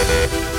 Bye. 0.00 0.49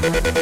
Thank 0.00 0.37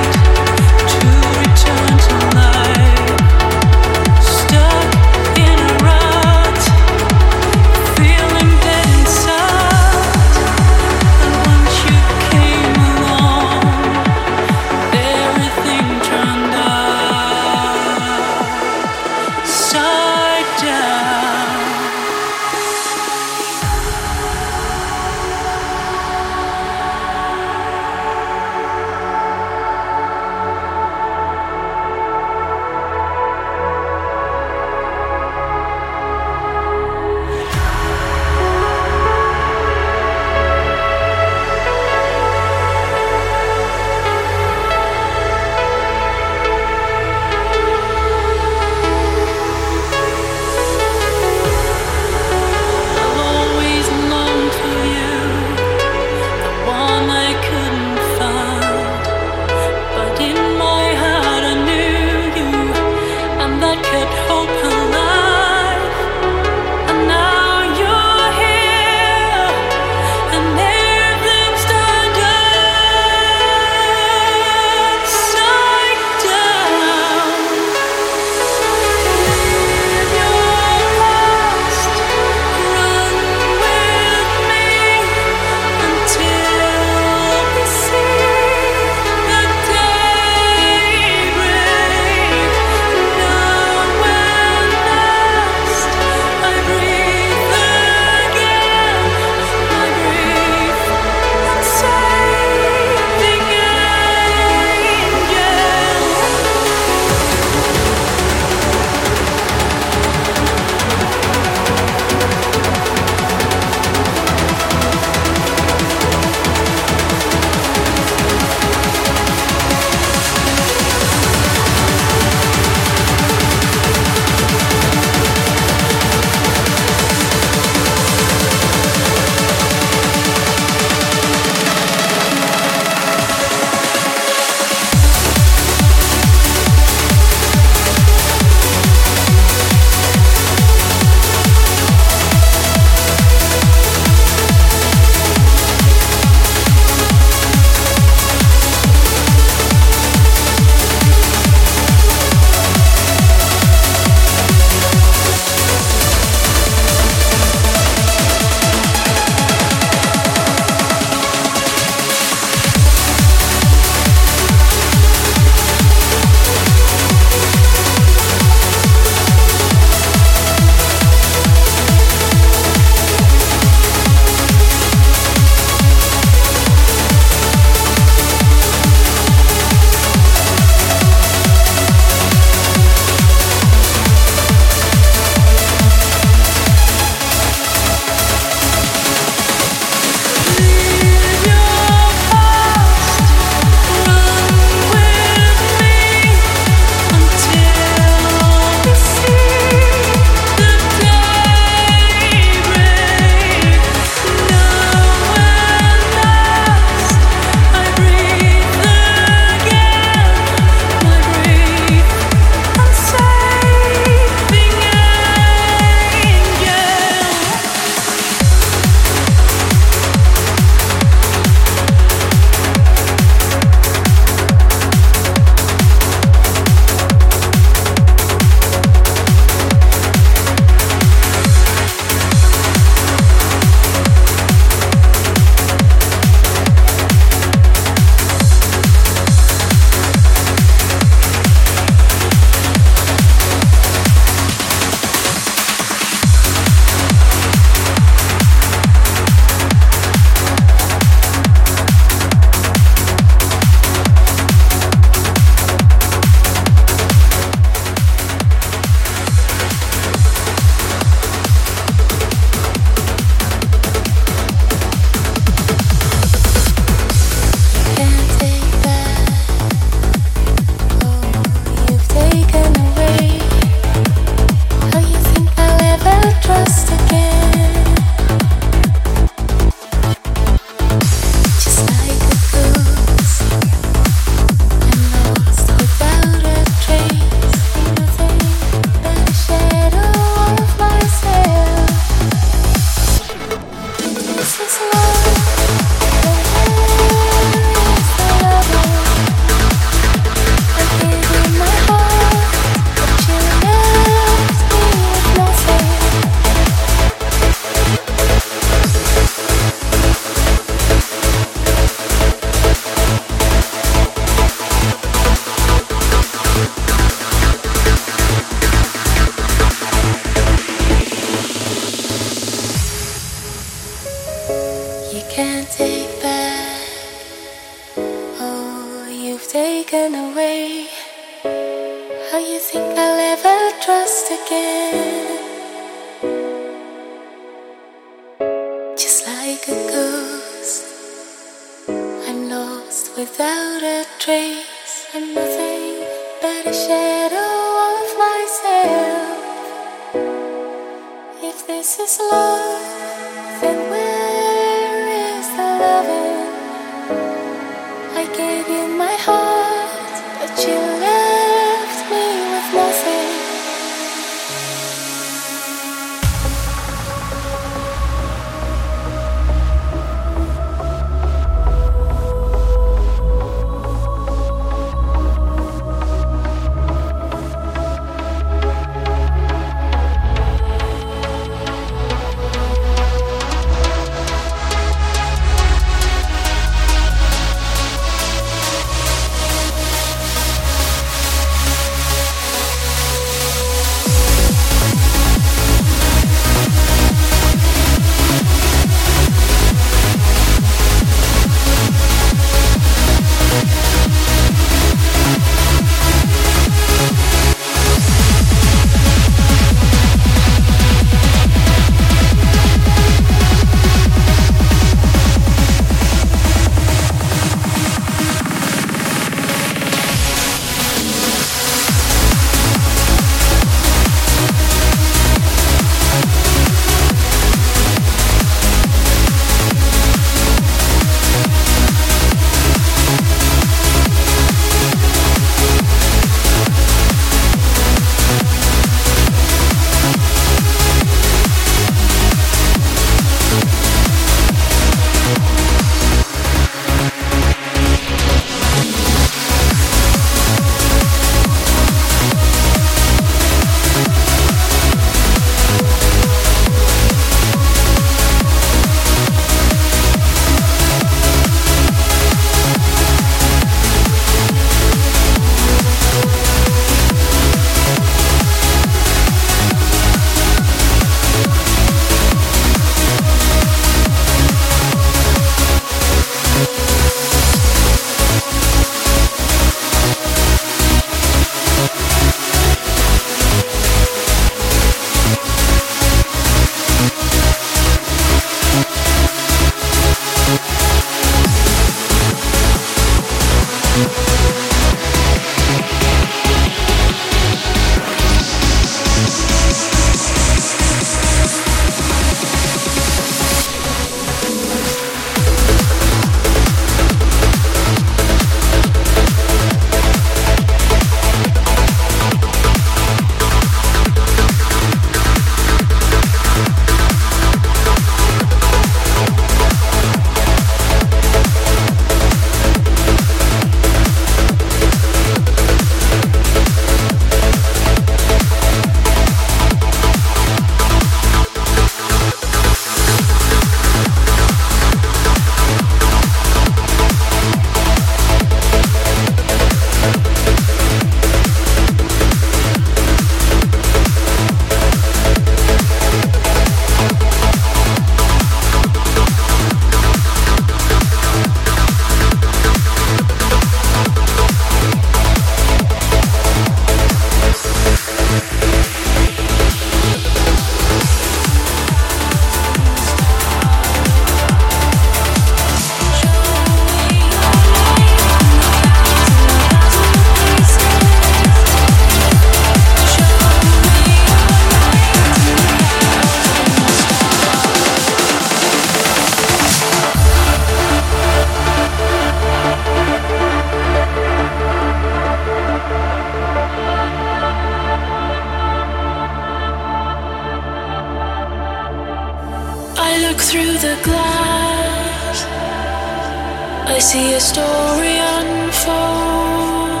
I 596.96 596.98
see 596.98 597.34
a 597.34 597.40
story 597.40 598.16
unfold, 598.38 600.00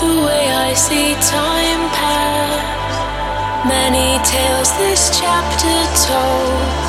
the 0.00 0.24
way 0.24 0.48
I 0.48 0.72
see 0.72 1.12
time 1.12 1.90
pass. 1.92 3.68
Many 3.68 4.16
tales 4.24 4.72
this 4.78 5.10
chapter 5.20 5.76
told. 6.08 6.85